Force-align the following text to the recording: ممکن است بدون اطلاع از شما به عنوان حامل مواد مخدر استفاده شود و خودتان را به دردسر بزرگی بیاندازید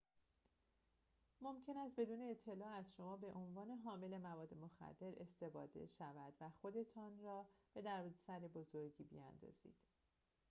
ممکن 1.41 1.77
است 1.77 1.99
بدون 1.99 2.21
اطلاع 2.31 2.67
از 2.69 2.91
شما 2.93 3.17
به 3.17 3.27
عنوان 3.27 3.69
حامل 3.71 4.17
مواد 4.17 4.53
مخدر 4.53 5.13
استفاده 5.17 5.85
شود 5.87 6.33
و 6.41 6.49
خودتان 6.49 7.19
را 7.19 7.47
به 7.73 7.81
دردسر 7.81 8.39
بزرگی 8.39 9.03
بیاندازید 9.03 9.75